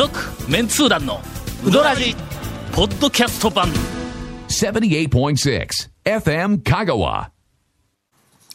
[0.00, 0.18] 続
[0.48, 1.20] メンツー団の
[1.62, 2.16] ウドラジ
[2.72, 3.68] ポッドキャスト版。
[4.48, 5.68] 78.6
[6.06, 7.28] FM Kagawa.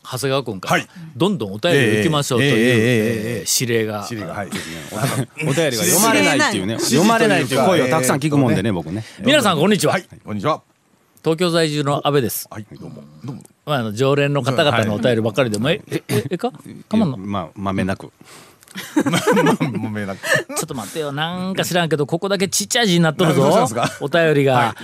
[0.03, 0.87] 長谷川君から、はい。
[1.15, 4.07] どんどんお便りを行きましょうという、ええええー指令が。
[4.09, 4.47] 指令がはい
[5.47, 6.79] お便りが読まれないっていうね。
[6.79, 9.05] 読まれないっていう声をたくさん聞くもんでね僕ね。
[9.23, 10.63] 皆さんこんにちは、はいこんにちは。
[11.23, 13.03] 東京在住の安倍です、はいどうも。
[13.23, 13.43] どうも。
[13.67, 16.49] まあ、あの常連の方々のお便りばっかりでも、ええええか？
[16.89, 17.17] かまんの？
[17.17, 18.11] まあまめなく
[19.77, 20.15] もめな。
[20.15, 21.11] くちょっと待ってよ。
[21.11, 23.67] なんか知らんけどここだけちっちゃい字になっとるぞ。
[24.01, 24.75] お便りが。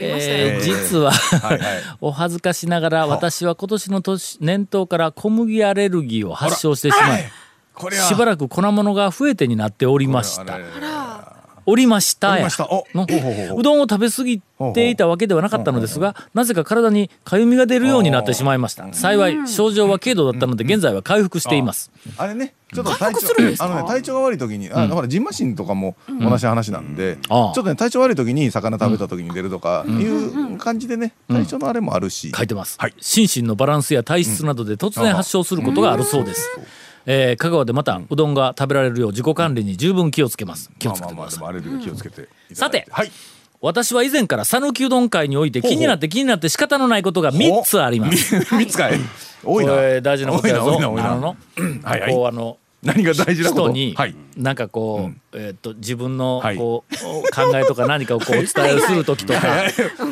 [0.00, 1.12] えー実は、
[2.00, 7.32] お恥ずかしながら私は今年の年年頭から小麦アレルギーを発症してしまい
[7.74, 8.04] これは。
[8.04, 10.58] しばらく粉物が増えてになっておりました
[11.70, 12.48] おりましたや。
[12.48, 14.42] うどんを食べ過ぎ
[14.74, 18.92] ていたわけではなかったのですがなぜか体にかゆみが出るようになってしまいました。
[18.92, 21.90] 幸い症状は軽度だったので現在は回復しています。
[22.16, 23.28] あれねちょっと体調
[23.64, 32.32] あのね体調が悪い時にあほらジンマシンとかも同じ話なんでちょっとね体調悪い時に魚食べた時に出るとかいう感じでね体調のあれもあるし。
[32.36, 32.94] 書いてます、はい。
[33.00, 36.48] 心身のバランスや体質などで突然発症することがあるそうです、
[37.06, 40.70] えー香川でまたうどんが食べられるよう自己管理に十分気をつけます。
[40.78, 41.40] 気をつけてください。
[41.40, 43.10] もあれで気をつけていただいさてはい。
[43.62, 48.40] 私は以前から讃岐うどん会において気になって気になって仕方のないことが3つあります。
[48.56, 48.98] 三つかい？
[49.44, 49.72] 多いな。
[49.72, 50.64] これ大事なことやぞ。
[50.64, 51.12] 多いな多いな多いな。
[51.12, 51.36] あの
[51.82, 52.12] はいはい。
[52.14, 53.62] こうあの何が大事なこと？
[53.64, 54.14] 人にはい。
[54.38, 56.56] なんかこう、えーっと自分のはい。
[56.56, 56.94] こう
[57.34, 59.40] 考えとか何かをこう お伝えする時とか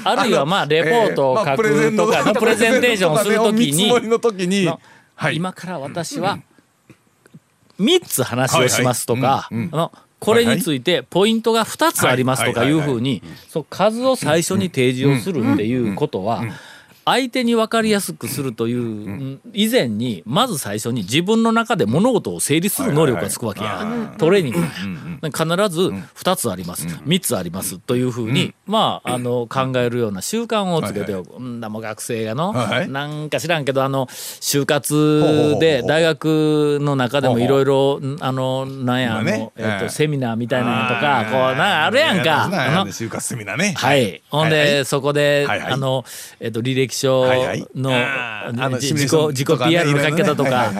[0.04, 4.70] あるいはまあレポートを書くとかのプレゼンテーションをする時に
[5.14, 5.36] はい。
[5.36, 6.38] 今から私は
[7.78, 16.42] 3つ話をしますとか、あのこれについてポイントが2つありますとかいうふうにそう数を最初に提示をするっていうことは
[17.10, 19.40] 相手に分かりやすくするといううん。
[19.52, 24.14] 以前にまず最初に自分の中で物事を整理する能力がつくわけや。
[24.18, 24.60] トレーニング。
[25.28, 26.86] 必ず2つあります。
[26.86, 27.78] 3つあります。
[27.78, 31.36] というふうにまああの考えるような習慣をつけておく。
[31.36, 31.60] うん。
[31.60, 32.52] だもう学生がの？
[32.52, 42.44] はいなんか知らんけどあの就活で大学の中でもいろいろあのなんやあのえっとええセミナーみたいなのとかこうなんかあるやんか。
[42.44, 43.74] あの就活セミナーね。
[43.76, 46.04] はい、ほんで、そこで、あの、
[46.40, 47.66] えっと、履歴書はいはい。
[47.74, 47.90] の、
[48.76, 48.94] 自
[49.44, 50.70] 己、PR の書き方とか、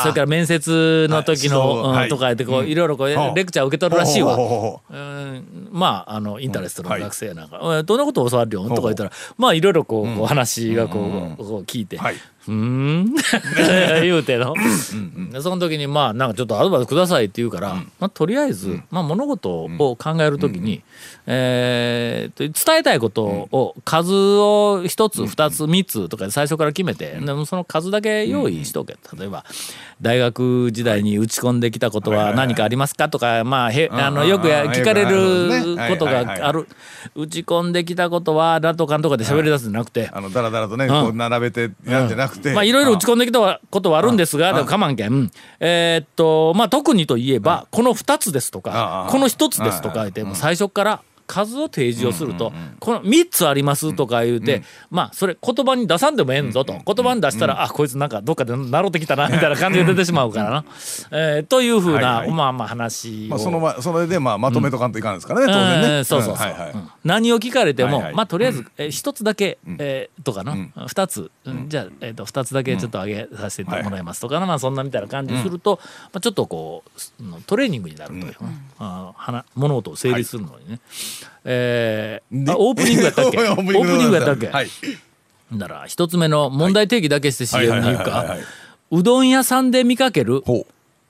[0.00, 4.36] それから面接の時の、とかで、こう、いろいろこう、レクチャーを受け取るらしいわ。
[5.70, 7.00] まあ、あの、インタレストのはい。
[7.00, 11.02] 学生なんか、えどんなことを教わるよとか言ったら、まあ、いろいろこう、話がこう
[11.62, 11.98] 聞いて、
[12.50, 14.02] はいふーん。
[14.02, 14.54] 言うての。
[15.32, 20.82] でその時にまあなんかちょっとアドバイスくださいって言うから、まあ、とりあえず、まあ、物事を考える時に、
[21.26, 28.96] えーと伝えたいことを数を1つ2つ3つとかで最初から決めて、でもその数だけ用意しとけ。
[29.16, 29.44] 例えば
[30.00, 36.66] 大学時代に打ち込んできたことは何かありますかとか、まあ、へあのよく聞かれるねことがある
[37.14, 40.10] 打ち込んできたことはなんとかんとかで喋り出すんじゃなくて。
[40.12, 42.52] あのだらだらとねこう並べてやるんじゃなくて。
[42.52, 45.30] まあいろいろ打ち込んできたことはあるんですが、でも我慢けん。
[45.60, 56.74] えーっと、まあ特にといえば、この2つですとあかあ、この1つですとか言って、もう最初から数を提示をすると、この3つありますとか言うて、まあそれ言葉に出さんでもええんぞと。
[56.84, 60.64] 言葉に出したら、あ、こいつなんかどっかで習ってきたな、みたいな感じが出てしまうからな。
[61.12, 62.30] えーというふうな、はいはい。
[62.30, 63.30] まあまあ話を。
[63.30, 66.70] まあそのまそれでまあまとめとかんといかんですからね当然えねーそうそうそう、んはいはい。
[66.72, 66.90] うん。
[67.04, 68.14] 何を聞かれても、はいはい。
[68.14, 70.56] まあとりあえず、えー一つだけ、えーとかな、
[70.86, 71.68] 二つ、うん。
[71.68, 75.78] じゃあ、えー、と二つだけちょっと上げさせてもらいますとかな、まあそんなみたいな感じすると、
[76.12, 77.12] まあ、ちょっとこうす
[77.46, 78.34] トレーニングになるという、
[78.78, 80.80] あー話物事を整理するのにね、
[81.44, 83.38] えーオープニングやったっけ？
[83.48, 84.68] オープニングやったっけ、はい。
[85.52, 88.36] なら一つ目の問題定義だけして CM に言うか
[88.90, 90.42] うどん屋さんで見かける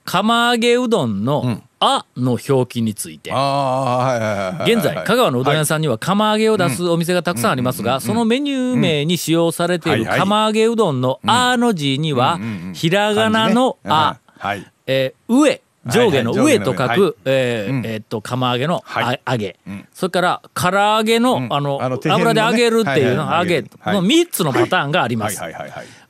[0.05, 3.31] 釜揚げうどんの「あ」の表記について。
[4.67, 12.39] 現在香川のうどん屋さんには釜揚げを出すお店がたくさんありますがそのメニュー名に使用されている釜揚げうどんの「あ」の字には
[12.75, 14.67] ひらがなの「あ」はい。
[14.87, 15.61] えー上
[15.93, 19.21] 上下の上と書くえーえーっと釜揚げのはい。
[19.25, 19.57] あ揚げ。
[19.93, 23.95] それから唐揚げのあの油で揚げるっていうの揚げはい。
[23.95, 25.41] の3つのパターンがありまはいす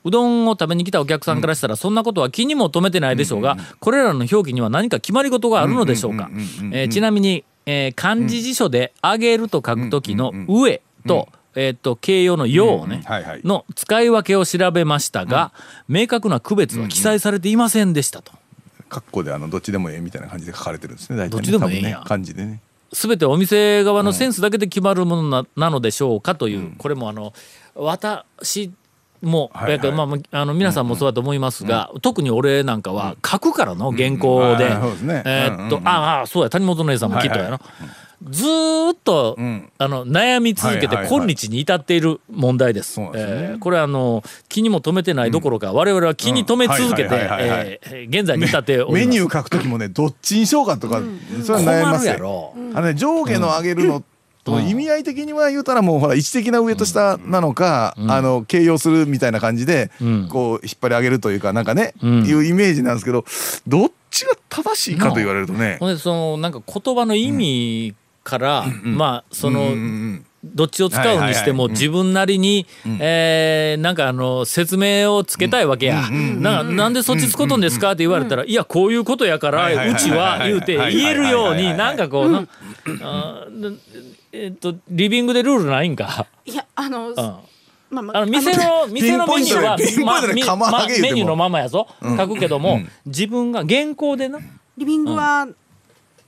[0.04, 6.30] うどんを食べに来たお客さんからしたらそんなことは気にも留めてないでしょうがこれらの表記には何か決まり事があるのでしょうか。
[6.72, 13.40] えーちなみにえー漢字辞書で「あげる」と書く時の「上」とえーと形容の「よ」をねはいはい。
[13.42, 15.52] の使い分けを調べましたが
[15.88, 18.32] 明確な区別は記載されていませんでしたと。
[18.88, 21.16] 括弧であのどっちでもええみたいな感じで書かれてるんですね。
[21.16, 21.90] 大体ねどっちでもええんや。
[21.90, 22.60] 多分ね漢字でね。
[22.92, 27.32] 全てお店側のセンスだけで決まるものな,、なのでしょうかという、これもあの
[27.74, 28.72] 私
[29.22, 29.72] もう、はいはい。
[29.72, 34.72] やけどまあまあ、あの皆さんもそうだと思いますが、特に俺なんかは書くからの原稿で、うん。
[34.72, 35.22] うんそうですね。
[35.26, 35.88] えーっと、うんうんうん。
[35.88, 36.50] ああそうや。
[36.50, 37.60] 谷本姉さんもきっとやろ、
[38.30, 39.70] ずーっと、ん。
[39.78, 43.00] あの悩み続けて今日に至っている問題です。
[43.60, 49.06] これはあの気にも留めてないどころか、我々は気に留め続けて現在に至っております。
[49.06, 51.02] メニュー書く時もねどっちにしようかとか、
[51.44, 52.54] それは悩みま困すやろ。
[52.74, 54.02] あのね上下の上げるの
[54.44, 60.28] と意味合い的には言うたらもうほら位置的な上と下なのか、あの形容するみたいな感じで、ん。
[60.28, 62.24] こう引っ張り上げるというかなんかね、ん。
[62.24, 63.24] いうイメージなんですけど
[63.66, 65.78] どっちが正しいかと言われるとね。
[65.98, 67.94] そのなんか言葉の意味
[68.26, 71.82] から、まあその、うんうんどっちを使うにしてもはいはいはい。
[71.82, 72.66] 自分なりに、
[73.00, 76.08] えーなんかあの説明をつけたいわけや。
[76.08, 82.46] なんかなんでそっち使うとんですかって言われたら、いやこういうことやから、はいはいはいうちは言うて言えるようになんかこうな、
[84.30, 86.28] えっとリビングでルールないんか？
[86.44, 87.14] いやあの、うん。
[87.16, 87.40] ま
[87.98, 91.08] あまあの店の店のメニューはピンポイントでピンポイントでみ釜揚げ言うても。
[91.08, 91.88] メニューのままやぞ。
[92.00, 94.38] 書くけども自分が原稿でな。
[94.78, 95.48] リビングは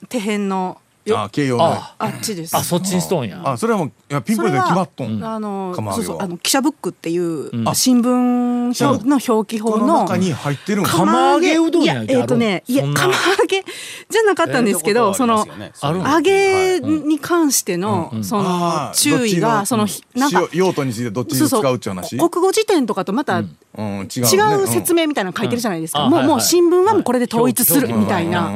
[0.08, 0.80] 手辺の
[1.14, 1.64] あ形容ね。
[1.64, 2.56] ああっちです。
[2.56, 3.40] あそっちにしとんや。
[3.44, 5.24] あそれはもういやピンポイントで決まっとん。
[5.24, 10.82] あのそうそうあの記者ブックっていう、新聞表の表記法このの中に入ってる。
[10.82, 11.56] 釜揚げ。
[11.56, 13.62] うどんいやえっ、とねいや釜揚げ
[14.08, 15.46] じゃなかったんですけど、その
[15.82, 22.16] 揚げに関しての、その注意がそのひなんか使用用途についてどっちに使うっちゅう話？
[22.16, 24.64] 国語辞典とかとまた違うん、違う、ね。
[24.64, 28.50] う説明みたいなの書いてるじゃないですか、もうもう新聞はもうこれで統一するみたいな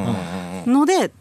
[0.65, 1.11] ので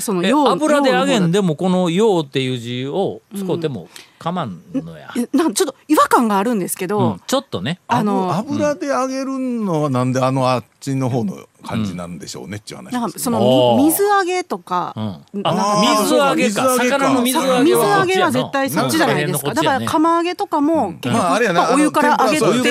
[0.00, 7.20] そのえ用油で揚げんででもこの「用」っていう字を使うてもかまんのや、なんかちょっと違和感があるんですけど、うん。
[7.26, 7.80] ちょっとね。
[7.88, 14.94] あの油で揚げるのはなんであのあっちの方の感じなんでしょうねっていう話です、なんかそおの水揚げとか、
[15.34, 15.42] うん。
[15.42, 16.50] なんかあー水揚げか。
[16.52, 16.98] 水揚げか。
[16.98, 19.54] 魚の水揚げ水は揚げは絶対そっちじゃないですか。
[19.54, 22.70] だから釜揚げとかも結局、まああれやなまあお湯から揚げてるって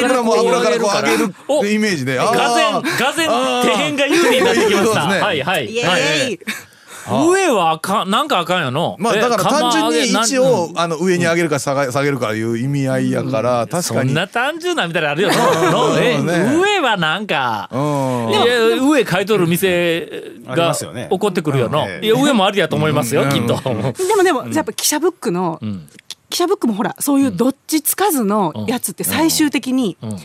[1.49, 2.15] おイメージで。
[2.15, 5.65] がぜんがぜん手辺が有利になってきました、そうですねはいはい。
[5.65, 6.01] イエはい。
[6.01, 6.39] ーイ。
[7.09, 8.95] 上はあかんなんかあかんやの。
[8.99, 14.09] まあだから単純に位置ををあの上に上げるか下げ下げるかいう意味合いやから確かに。
[14.09, 15.93] そんな単純なみたいなのあるよの。
[16.61, 18.29] 上はなんかうん。
[18.29, 18.43] いや
[18.81, 20.07] 上買い取る店
[20.45, 21.07] がますよね。
[21.09, 22.03] 怒ってくるよの、うん。
[22.03, 23.29] いや上もありやと思いますよ、うん。
[23.29, 25.59] きっと、でもでも、やっぱ記者ブックの、
[26.29, 30.17] 記者ブックもほらそういうどっちつかずのやつって最終的に、ん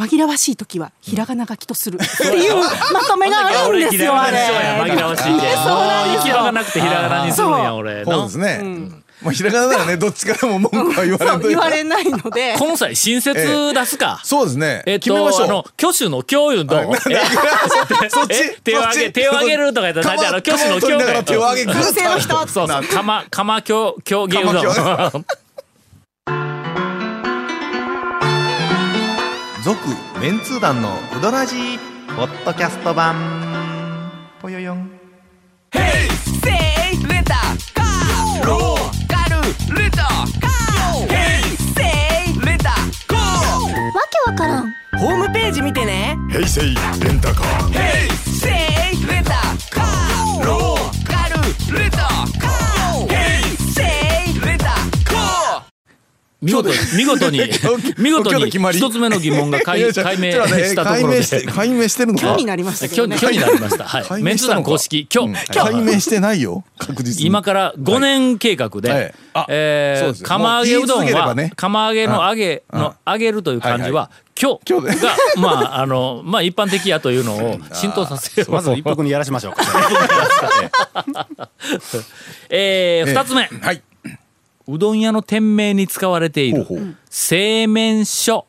[0.00, 1.98] 紛らわしい時はひらがな書きとする。
[2.02, 2.54] っていう
[2.92, 4.38] まとめがあるんですよあれ。
[4.38, 8.60] 紛らわしいでそうなんですよもう行き場がなくてひらがなにするんや俺そうですね、
[9.22, 12.56] まあひらがなならねどっちからも文句は言われ言われないので。
[12.58, 18.08] この際新設出すか、そうですね、えっとあの挙手の教員と、え？
[18.08, 18.58] そっちえ？
[18.64, 22.82] 手を挙げ手を挙げるとか言ったら大体あの挙手の教釜を取りながら手を挙げグッ女性の人そうそう。
[22.84, 24.44] 釜釜教教芸う？
[24.46, 25.26] どん
[29.70, 29.88] 続
[30.20, 31.78] メンツー団のウドラジー
[32.16, 33.14] ポッドキャスト版。
[34.42, 34.90] ぽよよん。
[44.98, 46.18] ホームページ見てね。
[46.32, 47.72] 平成レンタカー
[48.24, 49.30] せいレンタ
[49.70, 52.09] カーローカルレンタカー
[56.42, 57.38] 見事に見事に
[57.98, 62.26] 見事に一つ目の疑問が解明したところ解明でして解明してるのか？
[62.26, 62.86] 今日になりました。
[62.86, 63.84] 今日今日になりました。
[63.84, 64.04] はい。
[64.04, 65.06] 解メンツ団公式。
[65.12, 65.34] 今うん。
[65.34, 65.46] 日。
[65.48, 67.26] 解明してないよ確実に。
[67.26, 69.14] 今から5年計画で、はい。
[69.34, 75.06] あえ釜揚げうどんは、釜揚げの揚げの揚げるという漢字は、今日今日で。
[75.06, 79.62] が まああのまあ一般的やというのを浸透させようまず一服にやらしましょうか。
[82.48, 83.82] えー、2つ目、はい。
[84.70, 86.66] うどん屋の店名に使われている
[87.08, 88.46] 製麺所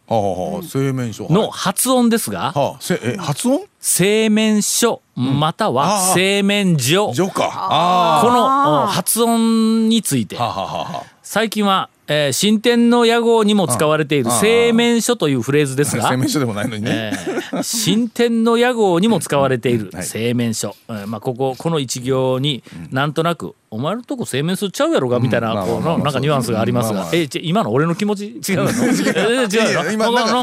[0.64, 1.28] 製麺所。
[1.30, 3.62] の発音ですが、はあせえ発音？
[3.80, 7.50] 製麺所または製麺所、所か。
[7.54, 10.38] あこのお発音について。
[10.38, 11.04] あはあはあはあ。
[11.24, 17.14] 最近は、えー新天の屋号にも使われている製麺所というフレーズですが製麺所でもないのにね。
[17.16, 20.04] えー新天の屋号にも使われているはい。
[20.04, 27.10] 製麺所、えーまあ、こここの一行になんとなく「お前のとこ製麺所ちゃうやろが」みたいなまあこのなんかニュアンスがありますが。
[27.14, 28.26] えち今の俺の気持ち？
[28.26, 28.70] 違うの？
[28.70, 29.98] えー違う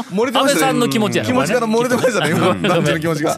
[0.15, 2.47] これてましたね安倍さんの気持ちやろ気持ちから漏れてましたね今。
[2.47, 2.61] ごめん。
[2.63, 3.37] 男女の気持ちが。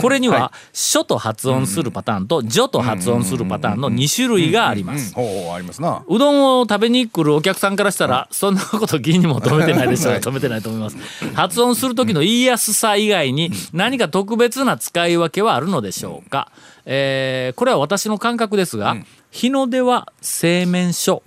[0.00, 5.12] これには「書」と発音するパターンと「序」と発音するパターンの2種類があります。
[5.12, 6.02] ほうほうありますな。
[6.08, 10.12] うどんを食べに来るお客さんからしたら、そんなこと気にも留めてないでしょう。
[10.14, 10.20] はい。
[10.20, 10.96] 止めてないと思います。
[11.34, 16.48] 発音する時の言いやすさ以外に何か特別な使い分けはあるのでしょうか？
[16.86, 18.96] えーこれは私の感覚ですが、
[19.30, 21.22] 日の出は製麺所。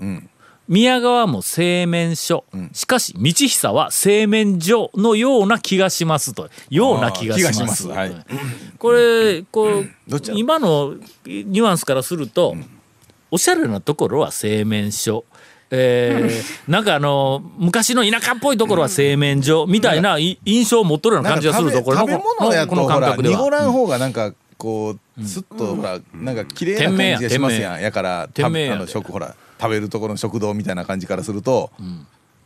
[0.70, 6.48] 宮川も製麺所、しかし道久は製麺所のような気がしますと。
[6.70, 7.88] ような気がします。
[7.88, 8.26] はい。
[8.78, 9.86] これこう
[10.34, 10.94] 今の
[11.26, 12.56] ニュアンスからすると、
[13.32, 15.26] おしゃれなところは製麺所。
[15.72, 21.84] えー、なんかあの昔の田舎っぽいところは製麺所みたいない印象を持っとるような感じがするぞ。
[21.84, 23.38] これのこの感覚では。
[23.38, 27.82] 濁らん方がなんかこうすっとほらなんか綺麗な感じがしますやん。
[27.82, 27.92] や。
[27.94, 31.72] からあの食ほら食べるところの食堂みたいな感じからすると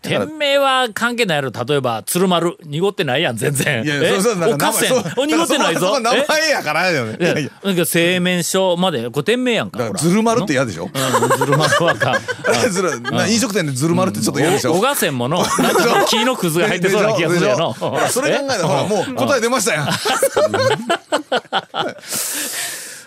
[0.03, 1.51] 店名は関係ないやろ。
[1.51, 2.57] 例えば鶴丸。
[2.65, 3.83] 濁ってないやん全然。
[3.83, 4.93] いやえそうそうなんかおかせん。
[5.17, 5.99] お濁ってないぞ。
[5.99, 7.51] 名前やからよねいいややいや。
[7.63, 9.79] なんか製麺所までこれ店名やんか。
[9.79, 10.85] だからほらずるまるって嫌でしょ？
[10.85, 10.91] うん
[11.37, 12.15] ずるまるはか
[13.27, 14.73] 飲食店でずるまるってちょっと嫌でしょ？
[14.73, 15.37] お小賀線もの。
[15.59, 17.91] なんか木のくずが入ってそうな気がするやのでしょ？
[17.91, 18.09] でしょ？
[18.09, 19.89] それ考えたらほらもう答え出ましたやん。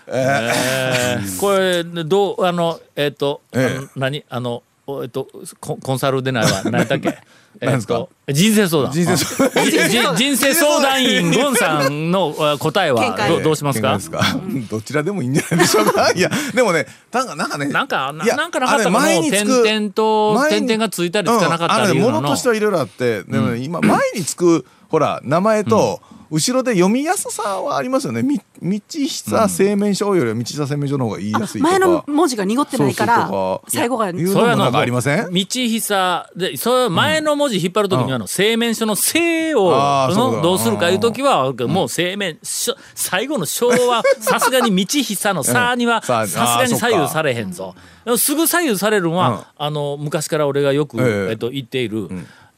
[0.08, 3.40] えーこれどうあのえっ、と、
[3.96, 4.24] 何？
[4.28, 5.28] あのおえっ、と
[5.60, 6.62] コンコンサルでないわ。
[6.64, 7.18] 何やっけ？
[7.60, 8.06] 何ですか？
[8.26, 8.92] えっと人生相談。
[8.92, 10.16] 人生相談。
[10.16, 11.04] 人生相談。
[11.04, 13.98] 員ゴンさんのあ 答えはどどうしますか？
[14.70, 16.12] どちらでもいいんじゃないでしょうか？
[16.14, 17.66] いやでもねなんかなんかね。
[17.68, 19.00] なんかなんかなかったかも。
[19.00, 22.14] 点々と点々がついたりつかなかったりいうのの。
[22.16, 23.22] ものとしてはいろいろあって。
[23.24, 26.00] でもね今前につくほら名前と
[26.30, 28.22] 後ろで読みやすさはありますよね。
[28.22, 31.70] み道久製麺所よりは道久製麺所の方が言いやすいとか。
[31.70, 35.32] 前の文字が濁ってないからそうそうとか最後がいうそうやのなんかありません？
[35.32, 39.70] 道久でそういう前の文字引っ張るときにはあの製麺所の「製」を
[40.10, 47.74] のどうするかいうときはもう製麺所最後の「小」はさすがに道久の「さ」にはさすがに左右されへんぞ。
[48.18, 51.30] すぐ左右されるのはあの昔から俺がよくええ。
[51.30, 52.08] えっと言っている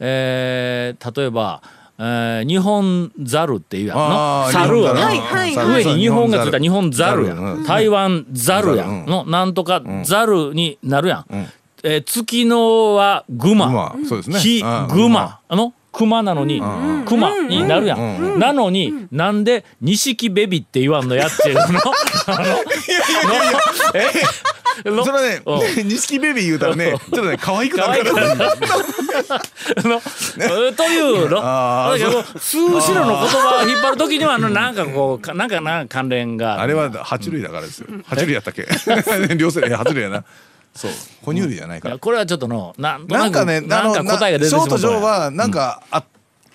[0.00, 1.62] えー例えば
[1.98, 4.02] えー日本ザルっていうやんの
[4.44, 5.00] あー猿やな。
[5.06, 5.68] はいはい猿。
[5.74, 7.60] 上に日本がついた日本ザルやザルうん。
[7.60, 11.26] ん台湾ザルやうんんのなんとかザルになるやん、
[11.82, 13.94] えー月のはグマ。
[13.96, 14.38] うですね。
[14.38, 15.40] 火うんグマ。
[15.48, 16.62] あの熊なのに
[17.06, 18.38] 熊になるやん。
[18.38, 21.66] なのになんで錦ベビって言わんのやっていうのあ
[24.90, 25.88] のそれはねうん。
[25.88, 28.34] 錦ベビー言うたらねちょっとね可愛くなるから。
[28.36, 30.00] の
[30.68, 37.86] え というのだけど数後ろの言葉を引っ張るときにはあのなんかこうかなんかな関連があれは爬虫類だからですよ。
[38.08, 38.66] 爬虫類やったっけ？
[39.36, 40.24] 両生類爬虫類やな
[40.78, 40.90] そう。
[41.24, 41.98] 哺乳類じゃないから。
[41.98, 46.04] これはちょっとのなんとなんかね、なんか答えが出てしショートまったんや上はなんか、あ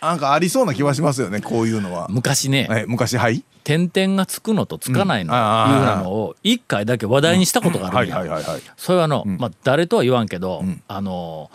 [0.01, 2.07] なんかありそうな気はしますよねこういうのは。
[2.09, 2.67] 昔ね。
[2.71, 3.43] え昔はい？
[3.63, 8.19] 点々がつくのとつかないのいううんあーふうなのを一回だけ話題にしたことがあはいるんや。
[8.19, 8.61] はいはいはい。
[8.77, 10.81] それはあの、まあ誰とは言わんけど、ん。
[10.87, 11.49] あの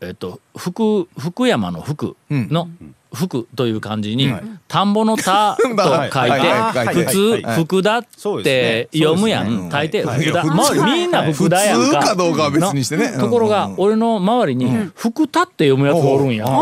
[0.00, 2.68] えっと福福山の福の
[3.12, 4.32] 福という漢字に、
[4.68, 8.02] 田んぼの田 と書いて、普通はい福田っ
[8.42, 10.46] て読むやん、大抵福田、い。
[10.46, 11.86] や周りみんな福田やんか。
[11.86, 13.16] 普通かどうかは別にしてね。
[13.18, 16.52] ところが俺の周りに福田って読むやつがおるんや、た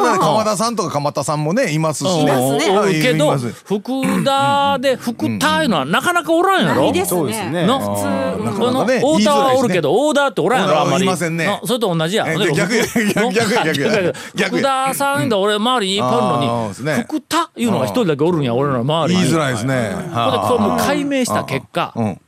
[0.00, 2.26] だね鎌田さんとか鎌田さんもねいますしうん。
[2.58, 3.00] ね。
[3.02, 8.44] けど福田で福田いうのはなかなかおらんやろ、ないですそうですねねの普通。
[8.44, 9.90] のかなかねオーダーはおるけど。
[9.90, 11.04] ど、オーダーっておらんやろ、あんまり。
[11.04, 11.46] いませんね。
[11.46, 12.26] のそれと同じや。
[12.54, 19.22] 逆や福逆や逆や逆やの逆や福田さんだ、俺周りにいっぱいおるのに、福田いうのが一人だけおるんや、俺の周りに。
[19.22, 19.92] 言いづらいですね。
[19.94, 22.20] ほんでこれもう解明した結果、うん。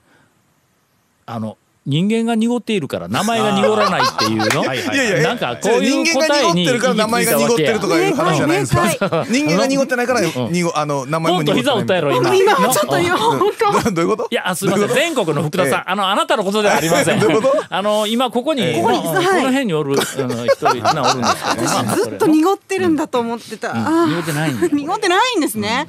[1.26, 4.62] あの、人間が濁っているから名前が濁らないっていうの？
[4.72, 5.28] いやいやいや。
[5.28, 9.26] なんかこういう人間が答えに濁ってるから名前が濁ってるとかいう話じゃないですか。
[9.28, 11.58] 人間が濁ってないからあの名前も濁ってない。
[11.58, 12.34] 膝打ったやろ、 今。
[12.34, 14.28] 今のちょっと今本当どどういうこと？
[14.30, 14.88] いや、すみません。
[14.94, 17.18] 全国の福田さん、えあの、あなたのことではありません。
[17.20, 17.64] どういうこと？
[17.68, 18.82] あの、今ここに、ええ。
[18.82, 19.42] このここにはい。
[19.46, 25.88] 辺におる、あの一人、な、おるんですけど、まあずっと濁ってるんだと思ってた、あ濁ってない濁ってないんですね、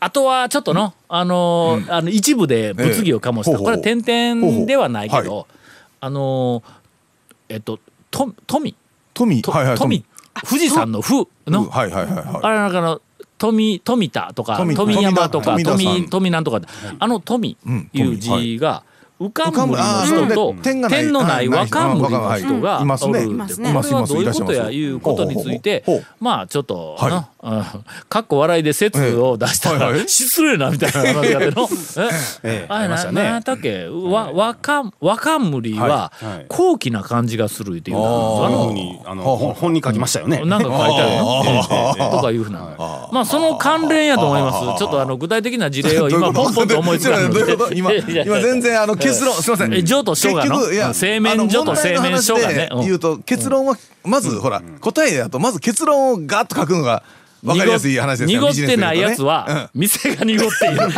[0.00, 5.54] あとはちょっとの、あのーあの一部で物議を醸した、えこれは点々ではないけど、ほう
[6.00, 6.62] あのー
[7.48, 7.78] えっと
[8.10, 8.74] と富
[9.14, 10.04] 富とはいはい富
[10.44, 12.24] 富士山の富の、はいはいはいはい。
[12.42, 13.00] あれなんかの
[13.38, 16.60] 富富田とか富富山とか富富富なんとか。
[16.98, 18.82] あの富うんいう字が
[19.18, 20.34] 浮かんむりの人。
[20.34, 21.60] と点のないはい。
[21.60, 25.84] 若冠の人がおるってこれはどういうことやいうことについて
[26.20, 26.96] まあちょっと
[28.08, 31.68] かっこ笑いで説を出したら失礼なみたいな 話が出の？
[32.42, 32.66] ええ。
[32.68, 33.12] あれなね。
[33.12, 36.12] なんやったっけわ若冠はは
[36.48, 38.00] 高貴な感じがするっていうあ
[38.50, 40.42] のにあの本本に書きましたよね。
[40.44, 43.08] なんか書いてあるのええええとかいうふうな。
[43.12, 44.78] まあその関連やと思います。
[44.78, 47.72] ちょっとあの具体的な事例を今ポンポンと思いつかんのどういうこと？
[47.72, 49.74] 今今全然あの結論すみません。
[49.74, 50.94] え上と小がの？
[50.94, 52.68] 製麺所と製麺所がね。
[52.82, 57.02] 言うと結論はまずほら答えだとまず結論をガッと書くのが
[57.44, 60.74] わかりやすい話ですよ濁ってないやつは、店が濁っている。
[60.76, 60.92] 違う違う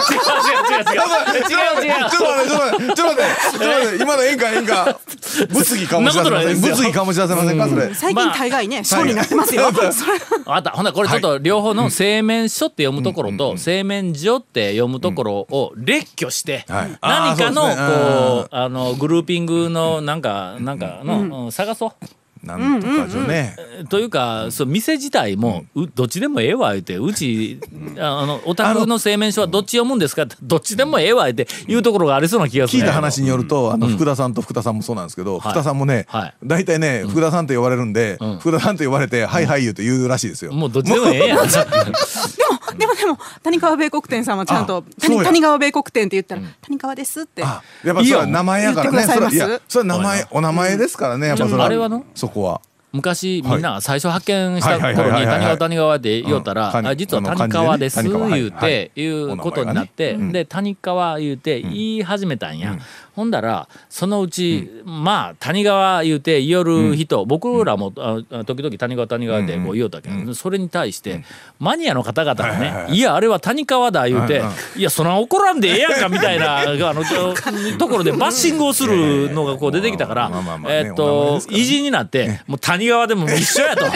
[0.89, 1.49] 違う違う。
[1.49, 2.11] 違う違う。
[2.11, 4.99] ちょっと待って、ちょっと待って、ちょっと待って、今の演歌演歌。
[5.51, 6.61] 物議かもしれません。
[6.61, 7.95] 物議かもしれませんか、それ。
[7.95, 9.71] 最近大概ね、賞になってますよ。
[9.93, 17.69] それあったほんならこれちょっと両方の製麺所って読むところと製麺所って読むところを列挙してはい何かのこ
[18.45, 22.07] うあのグルーピングのなんかなんかのうん探そう。
[22.43, 23.57] なんとかじゃね。
[23.89, 26.97] というかそう店自体も、うどっちでもええわ言うて。
[26.97, 27.61] うち
[27.99, 40.53] あのお宅の製麺所はどっち読むんですかってどっちでもええわ言うていうところがありそうな気がする、聞いた話によると、あの、福田さんと福田さんもそうなんですけど、福田さんもねはい、大体ね、福田さんって呼ばれるんで、福田さんって呼ばれて、はいはい言うて言うらしいですよ。
[40.53, 41.49] もうどっちでもええやん。
[41.49, 47.45] でもでも谷川米国店さんはちゃんと谷谷川米国店って言ったら谷川ですって。
[47.45, 48.97] あ、やっぱそれは名前やからね。
[48.99, 49.37] 言ってくださいます？
[49.39, 51.65] それいや、それは名前、お名前ですからね、やっぱそれは。
[51.67, 52.05] あれはの？
[52.15, 52.61] そこは。
[52.91, 59.07] 昔みんなが最初発見したはい頃に谷川谷川で言おったら、実は谷川です言うてい。
[59.07, 62.79] うことになって、で谷川言うて言い始めたんや、
[63.19, 71.25] ほんだらそのうち、まあ谷川言うて言る人、僕らもああ時々谷川谷川でこう言おったけど、それに対して、
[71.59, 73.01] マニアの方々がね、はいはいい。
[73.01, 77.03] やあれは谷川だ言うて、はいいやそんな怒らんでええやんかみたいな あの
[77.79, 80.31] ところでバッシングをするのがこう出てきたから
[80.69, 83.91] えーっとですからね意地になってもう谷川でも一緒やとの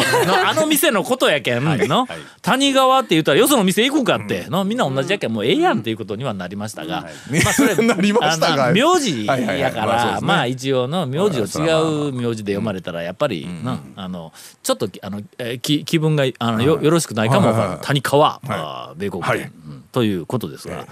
[0.49, 2.09] あの店のことやけんの
[2.41, 18.40] 谷川って言ったらよその店行くかってのみんな同じやけんもうええやんっていうことにはなりましたがまあそれなりましたが名字やからまあ一応の名字を違う名字で読まれたらやっぱりなあのちょっとあのえー気気分があのよよろしくないかも谷川
[18.97, 19.23] 米国
[19.92, 20.87] ということですが。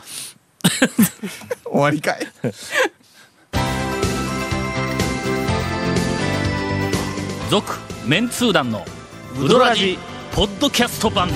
[1.65, 2.19] 終わりかい？
[7.51, 7.73] 続
[8.07, 8.85] メンツー団の
[9.43, 9.99] ウドラジ
[10.33, 11.29] ポッドキャスト版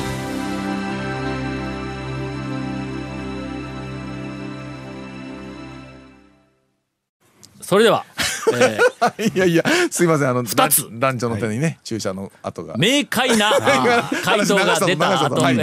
[7.64, 8.04] それでは、
[8.54, 10.83] えー いやいや、すいません、あの、二つ。
[10.83, 12.75] 男男女の手にね、注射の跡が。
[12.78, 13.52] 明快な
[14.25, 15.56] 回答が出た後はい。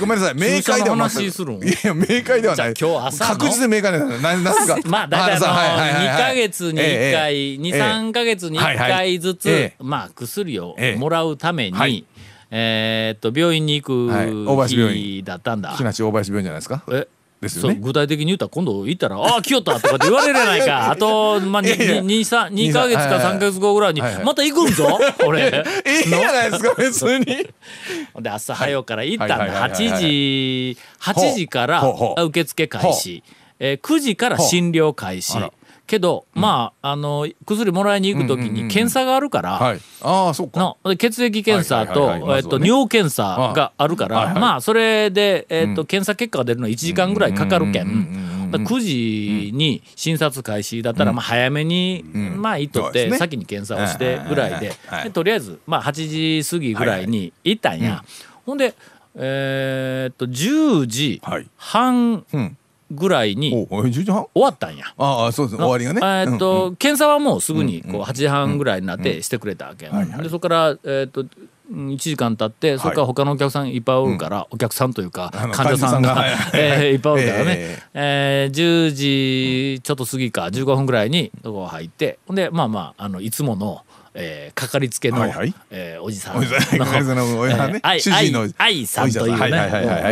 [0.00, 1.12] ごめんなさい、 明快ではなく。
[1.12, 1.62] 注射の話するん？
[1.62, 2.74] いや、明快ではない。
[2.80, 3.30] 今日朝の。
[3.38, 4.20] 確実に明快ではない。
[4.22, 4.78] 何ですか？
[4.86, 6.22] まあ大体あのはいはいはい2はい。
[6.28, 9.54] ヶ月に1回、2、3ヶ月に1回ずつ、はい。
[9.54, 9.82] はいええ。
[9.84, 10.98] まあ薬をええ。
[10.98, 12.04] もらうために、はい。
[12.50, 14.10] えーっと病院に行く
[14.88, 15.70] 日だったんだ。
[15.72, 16.82] 大林病院じゃないですか？
[16.90, 17.06] え？
[17.40, 17.78] ですよね。
[17.80, 20.90] 具体的に言ったら今度行ったら「ああ来よった」とかって言われるやないか。
[20.92, 22.00] あと、まあ、にいやいや。
[22.00, 25.42] ににさ2ヶ月かはいはい3ヶ月後ぐらいにまた行くんぞ俺。
[25.46, 27.24] ええじゃないですか、別に。
[28.20, 29.36] で朝早うから行ったんだ。
[29.38, 29.48] はい。
[29.50, 31.84] はいはいはい8時8時から
[32.24, 33.22] 受付開始、
[33.60, 35.38] えー9時から診療開始。
[35.88, 39.80] けど、まああの薬もらいに行く時に検査があるから、はい。
[40.02, 40.76] ああ、そうか。
[40.84, 48.00] の血液検査とえっと尿検査があるから、まあそれで、えっと検査結果が出るのは1時間ぐらいかかるけうんうんうん
[48.42, 52.04] うんんだから9時に診察開始だったらまあ早めに、
[52.36, 54.76] まあ行っとって先に検査をしてぐらいで。
[55.10, 58.04] とりあえずまあ8時過ぎぐらいに行ったんや。
[58.44, 58.74] ほんで
[59.14, 61.46] えっと10時はい。
[61.56, 62.57] 半うん。
[62.90, 64.26] ぐらいにお、お10時半？
[64.34, 64.86] 終わったんや。
[64.96, 65.64] ああ、そうですね。
[65.64, 66.00] 終わりがね。
[66.00, 71.24] えーっと、うん検査はもうすぐにこう8時半ぐらいになってしてくれたわけ、でそこから、えーっと
[71.70, 76.24] 1時間経ってそこから他のお客さんいっぱいおるから、お客さんというか患者さんが
[76.54, 76.96] えーい。
[76.96, 77.54] っぱいおるからね、
[77.92, 78.90] ええー10
[79.74, 83.82] 時ちょっと過ぎか15分ぐらいにそこ入ってほんでまあまああのいつもの、
[84.14, 85.54] えー、かかりつけの、はいはい。
[85.70, 86.48] えーおじさんのね
[88.58, 89.38] 愛さんというね、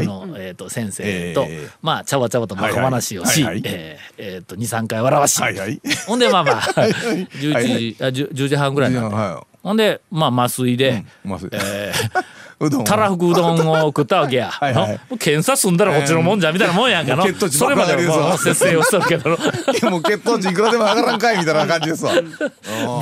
[0.07, 3.63] のえー、と先生と、えーまあちゃわちゃわとまあ小話をし、はいはい。
[3.65, 5.81] えーえー、と23回笑わし、はいはい。
[6.07, 11.29] ほんでまあまあはい11時、あ 10, 10時半ぐらいになほんでまあ麻酔で、い。
[11.29, 11.93] まずえ
[12.61, 14.49] うどんー、たらふくうどんを食ったわけや。
[14.55, 17.25] はい検査済んだらこっちのもんじゃみたいなもんやんかの。
[17.51, 19.31] それまではもう節制をしとるけど。
[19.91, 22.13] もう血糖値いくらでも上がらんかいみたいな感じですわ。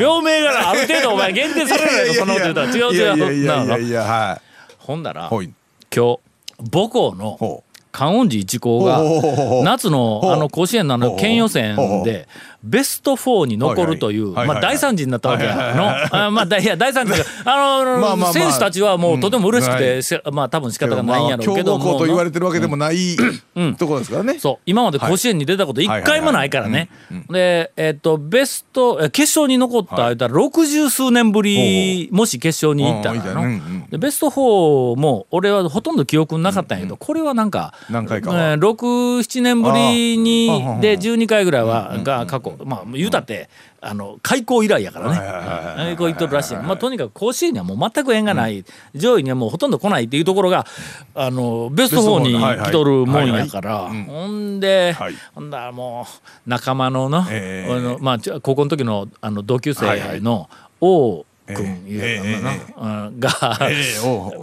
[0.00, 2.68] 病名がある程度お前限定されるやろそんなこと言うたら。
[2.68, 3.46] 違う違う。
[3.46, 4.42] なのいやい
[4.78, 5.28] ほんだら。
[5.28, 5.50] 今日
[6.72, 7.62] 母校のほ
[7.94, 9.00] 観音寺一高が
[9.62, 12.26] 夏のあの甲子園のあの県予選で
[12.64, 14.56] ベスト4に残るというはいはい。
[14.56, 16.16] まあ大惨事になったわけやの。
[16.26, 16.64] あまあだい。
[16.64, 18.28] や大惨事だ あまあまあまあ。
[18.28, 19.64] の選手たちはもうとても嬉
[20.02, 23.16] しくうんまあ多分仕方がないんやろうけどまあ強豪校と言われてるわけでもない
[23.60, 23.74] ん。
[23.76, 24.38] ところですからね。
[24.38, 24.62] そう。
[24.64, 26.88] 今まで甲子園に出たこと一回もないからね。
[27.30, 30.16] でえっとベストえ決勝に残ったはい。
[30.16, 33.84] 間六十数年ぶりもし決勝に行ったらのんうんうん。
[33.90, 38.52] でベスト4も俺はほとんど記憶なかったんやけどこれはなんか何回かは。
[38.52, 40.46] えー67年ぶりに
[40.80, 43.48] で12回ぐらいはが過去まあ言うたって
[43.80, 46.56] あの開校以来やからね、えこう言っとるらしい。
[46.56, 48.64] まあとにかく甲子園にはもう全く縁がない、
[48.94, 50.66] 上位にはもうほとんど来ないっていうところが
[51.14, 55.14] あのベスト4に来とるもんやから、ほんで、はい。
[55.34, 57.72] ほんだらもう仲間のの,、ええ。
[57.72, 60.48] あのまあ高校の時のあの同級生の
[60.80, 61.62] 王君いうええのか
[62.80, 63.58] な、うんが、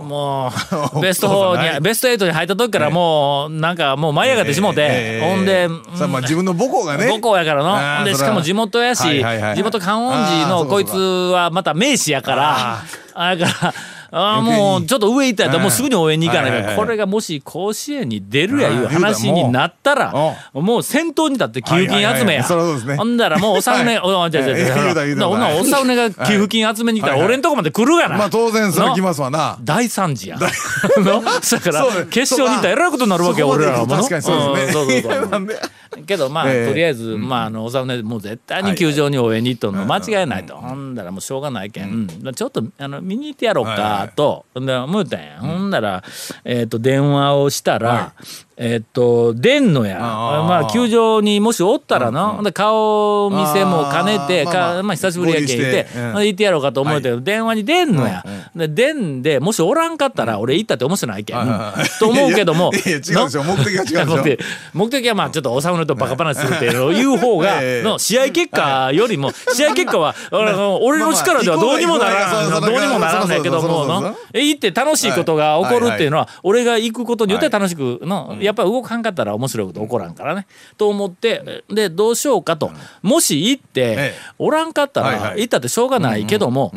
[0.04, 0.52] も
[0.94, 5.68] う ベスト4にベスト8に入った時からもうなんかもう舞い上がってしもうて、ええほんで、
[6.08, 7.08] まあ自分の母校がね。
[7.08, 8.06] 母校やからの。
[8.06, 9.24] でしかも地元やし、
[9.56, 12.84] 地元観音寺のこいつはまた名士やから
[13.14, 13.74] あだから
[14.12, 14.60] あー余計に。
[14.60, 16.52] もうちょっと上行ったらもうすぐに応援に行かない。
[16.64, 20.14] から、これがもし甲子園に出るやいう話になったら
[20.54, 22.42] もう先頭に立って給付金集めや。
[22.42, 22.96] いそりゃそうですね。
[22.98, 29.58] ほんだらもうおさうねおじゃじゃじゃおさうねが給付金集めに来たら俺んとこまで来るがな、まあ当然それ来ますわな。
[29.62, 30.38] 大惨事や。
[30.98, 34.70] のだから決勝に行ったらえらいことになるわけ俺らはもの確かにそうですね。
[34.72, 35.48] んそうそうそう
[36.06, 36.68] けどまあ、ええ。
[36.68, 42.34] とりあえず、まああの小沢ねもう絶対に球場に応援に行っとるの間違いないと、ほんだらもうしょうがないけん、うん。
[42.34, 46.04] ちょっとあの見に行ってやろうはいはいかと、ほんで思ったんや、ほんだら
[46.46, 48.14] えっ、と電話をしたら、
[48.64, 50.00] えっ、と出んのや。
[50.00, 58.24] まあ球場にもしおったらな、ほんで顔見せも兼ねてまあまあかまあ久しぶりやけん言って、う行ってやろうかと思うけど、電話に出んのや、
[58.56, 59.24] で出ん。
[59.24, 62.72] でもしおらんかったら俺行ったって面白ないけん、はいはいはいと思うけども。
[62.74, 63.44] いやいや違うでしょ。
[63.44, 64.46] の目的が違うでしょ。
[64.78, 67.84] 目的はまあちょっとおさむのとバカ話するっていう方が ええ。
[67.84, 80.48] の試合結果よりも試合結果は 俺俺の力ではどうにもならんどうにもならんねんけども行って楽しいことが起こるっていうのは俺が行くことによって楽しくのやっぱり動かんかったら面白いこと起こらんからね。
[80.78, 82.72] と思ってでどうしようかと。
[83.02, 84.14] もし行ってええ。
[84.40, 85.24] おらんかったはいはい。
[85.32, 86.74] ら行ったってしょうがないけども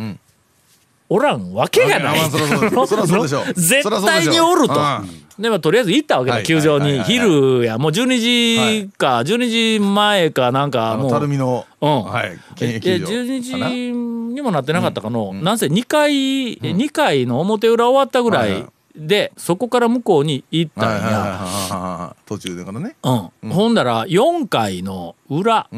[1.09, 2.21] おらんわけがない。
[3.55, 4.75] 絶対におると。
[4.75, 6.99] でしょでもとりあえず行ったわけだはい球場にはいはい。
[6.99, 7.79] はい昼や。
[7.79, 8.19] もう12
[8.87, 11.11] 時か12時前かなんかもう。
[11.11, 12.05] 垂水のうん。
[12.05, 13.69] はい県え営球場12かな。
[13.69, 13.75] 時
[14.35, 16.13] にもなってなかったかの、なんせ2回、
[16.61, 18.65] 二回の表裏終わったぐらはいはいい
[18.97, 21.39] でそこから向こうに行ったんや、はいはいはいはい
[21.81, 22.97] はい途中でからね。
[23.03, 23.51] うん。
[23.51, 25.69] ほんだら4回の裏、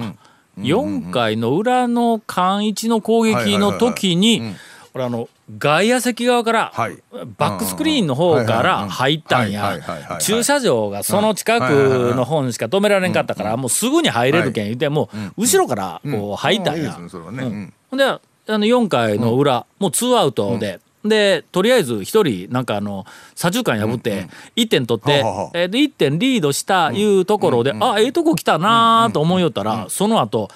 [0.59, 4.55] 4回の裏の間一の攻撃の時に、
[4.95, 6.99] 俺あの外野席側から、はい。
[7.39, 10.23] バックスクリーンの方から入ったんはいやはいはいはいはい。
[10.23, 16.93] 駐車場がその近くの方にしか止められんかったからもうすぐに入れるけん言ってもう後ろからこう入ったんや。
[16.93, 18.05] ほんで
[18.49, 25.23] あの4回の裏、もうツーアウトで、でとりあえず1人なんかあの左中間破って1点取って、
[25.55, 30.49] えーで1点リードしたいうところで、あええとこ来たなと思いよったら、その後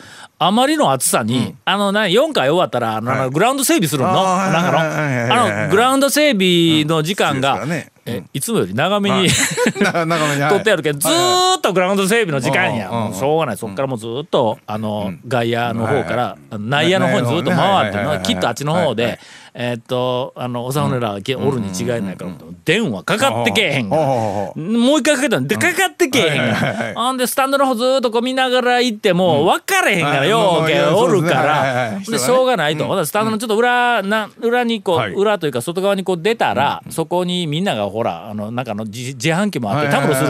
[0.43, 3.31] あまりの暑さに、あのな4回終わったらあの、はい。
[3.31, 7.67] グラウンド整備するの、なんかの、あのグラウンド整備の時間が、
[8.07, 10.49] えいつもより 長めに、はい。
[10.49, 12.89] 取ってあるけど、ずーっとグラウンド整備の時間や。
[13.13, 13.59] しょうがない。
[13.59, 19.21] そっからもうずーっと、あの、外野の方から、内野の方にずっと回ってきっとあっちの方で、
[19.55, 22.31] えーっと、あの、おさむねらがおるに違いないから、
[22.65, 23.97] 電話かかってけえへんが。
[23.97, 24.55] もう
[25.01, 26.95] 一回かけたんで、かかってけえへんが。
[26.95, 27.17] ほん。
[27.17, 31.53] で、スタンドの方ずーっとこう見ながら行っても、分かれへんから、はいようけおるから。
[31.61, 32.87] はいで、しょうがないと。
[32.87, 35.13] ほんでスタンドのちょっと裏、な裏にこはい。
[35.13, 40.29] う、裏というか外側にこう出たら、そこにみんながほら、あの、なんかの自自販機もあって、はいたむろする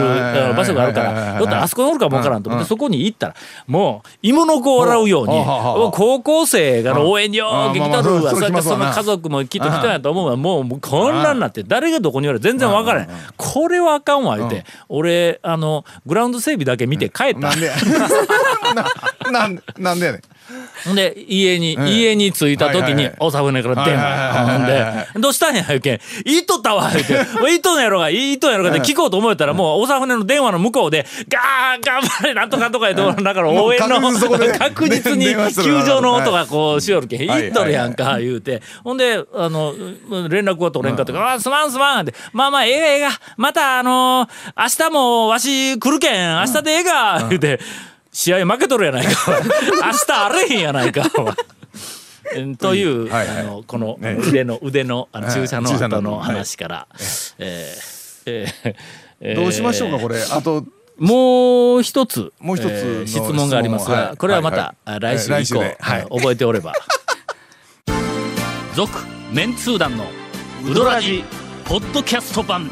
[0.55, 2.67] 場所があるから、はいはいはいだったらあそこにおるかもわからんと思って、うん。
[2.67, 3.35] そこに行ったら、
[3.67, 5.43] もう、芋の子を笑うように
[5.91, 8.31] 高校生が応援にようけ来とるわ。
[8.31, 10.35] それからその家族もきっと来たんやと思うわ。
[10.35, 13.09] もう、混乱になって、誰がどこにおるか全然わからん。
[13.37, 14.65] これはあかんわ、言うて。
[14.89, 17.55] 俺、あの、グラウンド整備だけ見て帰ったな。
[17.55, 17.71] んで
[19.31, 20.21] ななんなんでやねん
[20.85, 21.89] ほんで家に、ええ。
[21.91, 24.47] 家に着いた時に大沢船から電話。
[24.51, 27.13] ほんで「どうしたんや」言うけん「言いとったわ」言うて
[27.45, 34.01] 「言いとんやろが言いとんやろが」って聞こうと思ったらもう大沢船の電話の向こうで「ガー頑張れなんとかとか言うと だから応援の
[34.57, 37.29] 確実に球場の音がこうしよるけん。
[37.29, 37.41] はい。
[37.43, 38.61] 言っとるやんか言うて。
[38.83, 39.73] ほんであの
[40.29, 43.09] 連絡は取れんかったから「あすまんすまん」って「まあまあええがええが。
[43.37, 46.39] またあの明日もわし来るけん。
[46.39, 47.59] 明日でええが」言うて。
[48.11, 49.11] 試合負けとるやないか。
[49.39, 51.09] 明日あれへんやないか。
[52.59, 53.37] という、はいはい。
[53.39, 54.17] あのこのね。
[54.19, 55.35] 腕の腕のあのはい。
[55.35, 56.87] 注射の注射の後の話から、
[57.39, 58.75] えーえー
[59.21, 60.21] えーどうしましょうかこれ。
[60.31, 60.65] あと
[60.97, 62.33] もう一つ。
[62.39, 64.17] もう一つのえー質問がありますが、はい。
[64.17, 66.01] これはまた、はいあ来週以降、はい。
[66.01, 66.73] あ覚えておれば。
[68.75, 68.89] 続
[69.31, 70.05] メンツー団の
[70.65, 71.23] ウドラジ
[71.65, 72.71] ポッドキャスト版